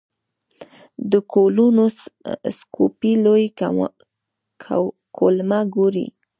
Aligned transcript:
د 1.11 1.13
کولونوسکوپي 1.31 3.11
لوی 3.25 3.45
کولمه 5.17 5.59
ګوري. 5.75 6.07